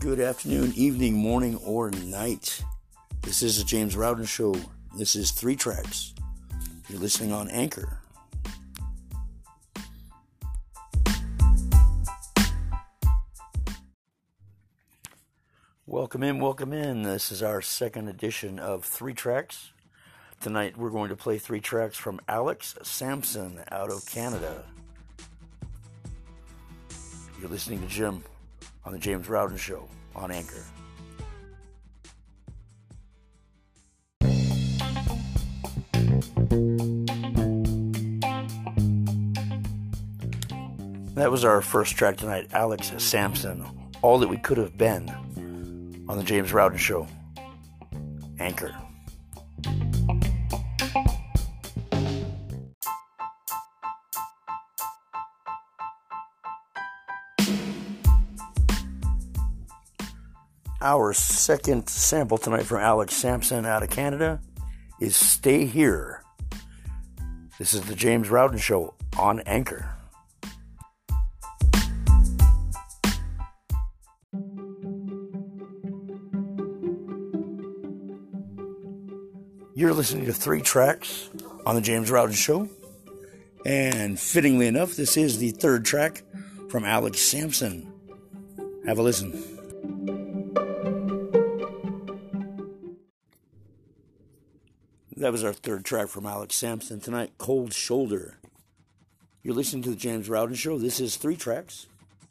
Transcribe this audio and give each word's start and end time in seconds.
Good 0.00 0.18
afternoon, 0.18 0.72
evening, 0.76 1.12
morning, 1.12 1.56
or 1.56 1.90
night. 1.90 2.64
This 3.20 3.42
is 3.42 3.58
the 3.58 3.64
James 3.64 3.96
Roudon 3.96 4.26
Show. 4.26 4.56
This 4.96 5.14
is 5.14 5.30
three 5.30 5.56
tracks. 5.56 6.14
You're 6.88 6.98
listening 6.98 7.34
on 7.34 7.50
Anchor. 7.50 7.98
Welcome 15.86 16.22
in, 16.22 16.38
welcome 16.38 16.72
in. 16.72 17.02
This 17.02 17.30
is 17.30 17.42
our 17.42 17.60
second 17.60 18.08
edition 18.08 18.58
of 18.58 18.86
Three 18.86 19.12
Tracks. 19.12 19.72
Tonight 20.40 20.78
we're 20.78 20.88
going 20.88 21.10
to 21.10 21.16
play 21.16 21.36
three 21.36 21.60
tracks 21.60 21.98
from 21.98 22.20
Alex 22.26 22.74
Sampson 22.82 23.60
out 23.70 23.90
of 23.90 24.06
Canada. 24.06 24.64
You're 27.38 27.50
listening 27.50 27.82
to 27.82 27.86
Jim 27.86 28.24
on 28.84 28.92
the 28.92 28.98
James 28.98 29.26
Roudon 29.26 29.58
Show 29.58 29.88
on 30.14 30.30
Anchor. 30.30 30.64
That 41.14 41.30
was 41.30 41.44
our 41.44 41.60
first 41.60 41.96
track 41.96 42.16
tonight, 42.16 42.48
Alex 42.52 42.92
Sampson, 42.96 43.66
All 44.00 44.18
That 44.18 44.28
We 44.28 44.38
Could 44.38 44.56
Have 44.56 44.78
Been, 44.78 45.08
on 46.08 46.16
the 46.16 46.24
James 46.24 46.50
Roudon 46.50 46.78
Show. 46.78 47.06
Anchor. 48.38 48.74
Our 60.82 61.12
second 61.12 61.90
sample 61.90 62.38
tonight 62.38 62.62
from 62.62 62.80
Alex 62.80 63.14
Sampson 63.14 63.66
out 63.66 63.82
of 63.82 63.90
Canada 63.90 64.40
is 64.98 65.14
Stay 65.14 65.66
Here. 65.66 66.24
This 67.58 67.74
is 67.74 67.82
the 67.82 67.94
James 67.94 68.28
Roudon 68.28 68.58
Show 68.58 68.94
on 69.18 69.40
Anchor. 69.40 69.94
You're 79.74 79.92
listening 79.92 80.24
to 80.24 80.32
three 80.32 80.62
tracks 80.62 81.28
on 81.66 81.74
the 81.74 81.82
James 81.82 82.10
Roudon 82.10 82.34
Show. 82.34 82.70
And 83.66 84.18
fittingly 84.18 84.66
enough, 84.66 84.96
this 84.96 85.18
is 85.18 85.38
the 85.38 85.50
third 85.50 85.84
track 85.84 86.22
from 86.70 86.86
Alex 86.86 87.20
Sampson. 87.20 87.92
Have 88.86 88.98
a 88.98 89.02
listen. 89.02 89.59
That 95.20 95.32
was 95.32 95.44
our 95.44 95.52
third 95.52 95.84
track 95.84 96.08
from 96.08 96.24
Alex 96.24 96.56
Sampson 96.56 96.98
tonight, 96.98 97.32
Cold 97.36 97.74
Shoulder. 97.74 98.38
You're 99.42 99.54
listening 99.54 99.82
to 99.82 99.90
the 99.90 99.96
James 99.96 100.30
Roudon 100.30 100.56
Show. 100.56 100.78
This 100.78 100.98
is 100.98 101.16
three 101.16 101.36
tracks 101.36 101.88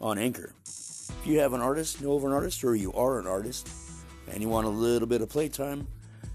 on 0.00 0.16
Anchor. 0.16 0.54
If 0.64 1.26
you 1.26 1.40
have 1.40 1.52
an 1.52 1.60
artist, 1.60 2.00
know 2.00 2.14
of 2.14 2.24
an 2.24 2.32
artist, 2.32 2.64
or 2.64 2.74
you 2.74 2.90
are 2.94 3.20
an 3.20 3.26
artist, 3.26 3.68
and 4.30 4.40
you 4.40 4.48
want 4.48 4.66
a 4.66 4.70
little 4.70 5.06
bit 5.06 5.20
of 5.20 5.28
playtime, 5.28 5.86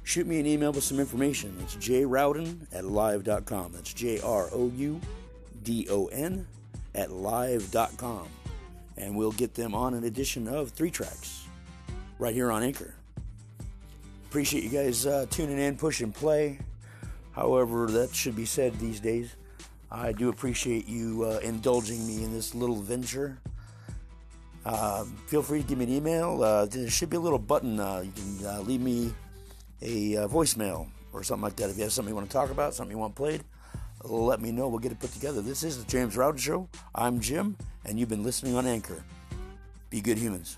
shoot 0.04 0.28
me 0.28 0.40
an 0.40 0.46
email 0.46 0.72
with 0.72 0.84
some 0.84 1.00
information. 1.00 1.58
It's 1.64 1.78
jroudon 1.78 2.68
at 2.72 2.86
live.com. 2.86 3.72
That's 3.72 3.92
J 3.92 4.20
R 4.22 4.48
O 4.54 4.72
U 4.76 5.02
D 5.64 5.88
O 5.90 6.06
N 6.08 6.46
at 6.94 7.10
live.com. 7.10 8.28
And 8.98 9.16
we'll 9.16 9.32
get 9.32 9.56
them 9.56 9.74
on 9.74 9.96
an 9.96 10.04
edition 10.04 10.48
of 10.48 10.70
three 10.70 10.92
tracks 10.92 11.48
right 12.20 12.36
here 12.36 12.52
on 12.52 12.62
Anchor. 12.62 12.94
Appreciate 14.28 14.64
you 14.64 14.70
guys 14.70 15.06
uh, 15.06 15.26
tuning 15.30 15.58
in, 15.60 15.78
push 15.78 16.02
and 16.02 16.14
play. 16.14 16.60
However, 17.32 17.88
that 17.88 18.14
should 18.14 18.36
be 18.36 18.46
said 18.46 18.78
these 18.80 19.00
days. 19.00 19.36
I 19.92 20.12
do 20.12 20.30
appreciate 20.30 20.88
you 20.88 21.24
uh, 21.24 21.40
indulging 21.42 22.06
me 22.06 22.24
in 22.24 22.34
this 22.34 22.54
little 22.54 22.82
venture. 22.82 23.38
Uh, 24.66 25.06
feel 25.28 25.42
free 25.42 25.62
to 25.62 25.68
give 25.68 25.78
me 25.78 25.86
an 25.86 25.92
email. 25.92 26.44
Uh, 26.44 26.66
there 26.66 26.90
should 26.90 27.10
be 27.10 27.18
a 27.18 27.20
little 27.20 27.40
button. 27.40 27.80
Uh, 27.80 28.04
you 28.04 28.12
can 28.12 28.46
uh, 28.46 28.60
leave 28.62 28.82
me 28.82 29.14
a 29.82 30.16
voicemail 30.28 30.90
or 31.14 31.24
something 31.24 31.44
like 31.44 31.56
that. 31.56 31.70
If 31.70 31.78
you 31.78 31.84
have 31.84 31.94
something 31.94 32.12
you 32.12 32.16
want 32.16 32.30
to 32.30 32.34
talk 32.34 32.50
about, 32.50 32.74
something 32.74 32.96
you 32.96 33.00
want 33.00 33.16
played, 33.16 33.44
let 34.04 34.42
me 34.42 34.52
know. 34.52 34.68
We'll 34.68 34.80
get 34.80 34.92
it 34.92 35.00
put 35.00 35.14
together. 35.14 35.42
This 35.42 35.64
is 35.64 35.78
the 35.78 35.90
James 35.90 36.16
Roudon 36.16 36.40
Show. 36.40 36.68
I'm 36.94 37.20
Jim, 37.20 37.56
and 37.86 38.00
you've 38.00 38.10
been 38.10 38.24
listening 38.24 38.56
on 38.56 38.66
Anchor. 38.66 39.04
Be 39.90 40.02
good 40.02 40.18
humans. 40.18 40.58